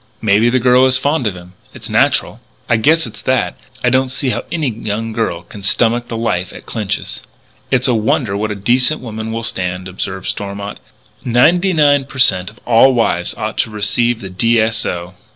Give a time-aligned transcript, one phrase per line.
[0.19, 1.53] "Maybe the girl is fond of him.
[1.75, 3.55] It's natural." "I guess it's that.
[3.75, 7.21] But I don't see how any young girl can stomach the life at Clinch's."
[7.69, 10.79] "It's a wonder what a decent woman will stand," observed Stormont.
[11.23, 12.49] "Ninety nine per cent.
[12.49, 14.59] of all wives ought to receive the D.
[14.59, 14.87] S.
[14.87, 15.13] O."